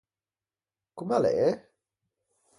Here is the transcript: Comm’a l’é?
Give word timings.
Comm’a 0.95 1.19
l’é? 1.21 1.45